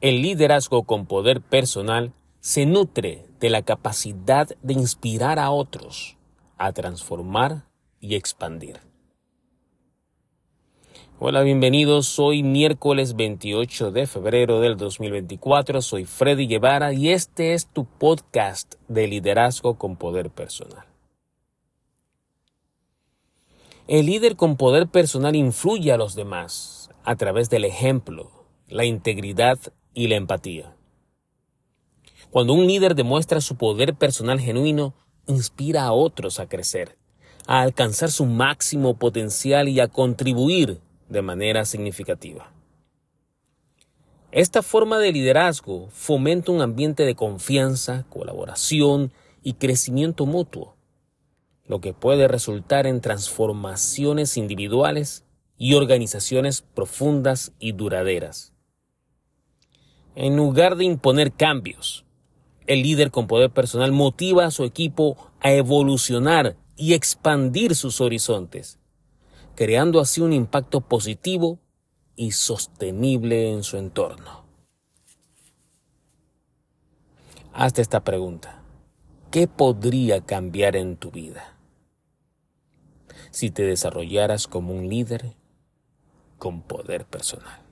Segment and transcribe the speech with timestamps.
[0.00, 6.16] El liderazgo con poder personal se nutre de la capacidad de inspirar a otros
[6.56, 7.66] a transformar
[8.00, 8.80] y expandir.
[11.18, 12.18] Hola, bienvenidos.
[12.18, 15.82] Hoy miércoles 28 de febrero del 2024.
[15.82, 20.86] Soy Freddy Guevara y este es tu podcast de liderazgo con poder personal.
[23.86, 28.30] El líder con poder personal influye a los demás a través del ejemplo,
[28.66, 29.58] la integridad
[29.94, 30.74] y la empatía.
[32.30, 34.94] Cuando un líder demuestra su poder personal genuino,
[35.26, 36.96] inspira a otros a crecer,
[37.46, 42.52] a alcanzar su máximo potencial y a contribuir de manera significativa.
[44.32, 49.12] Esta forma de liderazgo fomenta un ambiente de confianza, colaboración
[49.42, 50.76] y crecimiento mutuo,
[51.66, 55.24] lo que puede resultar en transformaciones individuales
[55.56, 58.52] y organizaciones profundas y duraderas.
[60.14, 62.04] En lugar de imponer cambios,
[62.66, 68.78] el líder con poder personal motiva a su equipo a evolucionar y expandir sus horizontes,
[69.54, 71.60] creando así un impacto positivo
[72.16, 74.44] y sostenible en su entorno.
[77.52, 78.62] Hazte esta pregunta.
[79.30, 81.56] ¿Qué podría cambiar en tu vida
[83.30, 85.36] si te desarrollaras como un líder
[86.38, 87.69] con poder personal?